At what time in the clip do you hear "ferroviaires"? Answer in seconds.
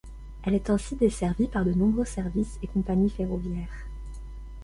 3.11-3.85